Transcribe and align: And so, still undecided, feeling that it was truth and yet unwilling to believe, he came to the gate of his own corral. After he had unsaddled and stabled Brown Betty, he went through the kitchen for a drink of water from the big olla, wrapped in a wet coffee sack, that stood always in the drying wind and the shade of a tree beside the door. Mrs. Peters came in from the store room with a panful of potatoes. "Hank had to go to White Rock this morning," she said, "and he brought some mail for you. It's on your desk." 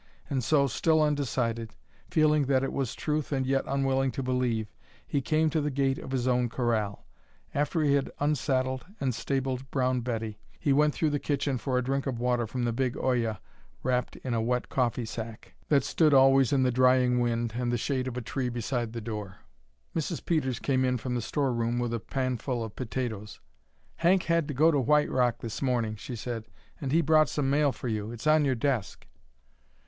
And 0.31 0.43
so, 0.43 0.65
still 0.65 0.99
undecided, 0.99 1.75
feeling 2.09 2.47
that 2.47 2.63
it 2.63 2.73
was 2.73 2.95
truth 2.95 3.31
and 3.31 3.45
yet 3.45 3.63
unwilling 3.67 4.09
to 4.13 4.23
believe, 4.23 4.73
he 5.05 5.21
came 5.21 5.47
to 5.51 5.61
the 5.61 5.69
gate 5.69 5.99
of 5.99 6.09
his 6.09 6.27
own 6.27 6.49
corral. 6.49 7.05
After 7.53 7.83
he 7.83 7.93
had 7.93 8.09
unsaddled 8.19 8.83
and 8.99 9.13
stabled 9.13 9.69
Brown 9.69 10.01
Betty, 10.01 10.39
he 10.59 10.73
went 10.73 10.95
through 10.95 11.11
the 11.11 11.19
kitchen 11.19 11.59
for 11.59 11.77
a 11.77 11.83
drink 11.83 12.07
of 12.07 12.17
water 12.19 12.47
from 12.47 12.63
the 12.63 12.73
big 12.73 12.97
olla, 12.97 13.41
wrapped 13.83 14.15
in 14.23 14.33
a 14.33 14.41
wet 14.41 14.69
coffee 14.69 15.05
sack, 15.05 15.53
that 15.69 15.83
stood 15.83 16.15
always 16.15 16.51
in 16.51 16.63
the 16.63 16.71
drying 16.71 17.19
wind 17.19 17.53
and 17.55 17.71
the 17.71 17.77
shade 17.77 18.07
of 18.07 18.17
a 18.17 18.21
tree 18.21 18.49
beside 18.49 18.93
the 18.93 19.01
door. 19.01 19.37
Mrs. 19.95 20.25
Peters 20.25 20.57
came 20.57 20.83
in 20.83 20.97
from 20.97 21.13
the 21.13 21.21
store 21.21 21.53
room 21.53 21.77
with 21.77 21.93
a 21.93 21.99
panful 21.99 22.63
of 22.63 22.75
potatoes. 22.75 23.39
"Hank 23.97 24.23
had 24.23 24.47
to 24.47 24.55
go 24.55 24.71
to 24.71 24.79
White 24.79 25.11
Rock 25.11 25.41
this 25.41 25.61
morning," 25.61 25.95
she 25.95 26.15
said, 26.15 26.47
"and 26.79 26.91
he 26.91 27.01
brought 27.01 27.29
some 27.29 27.51
mail 27.51 27.71
for 27.71 27.87
you. 27.87 28.11
It's 28.11 28.25
on 28.25 28.43
your 28.45 28.55
desk." 28.55 29.05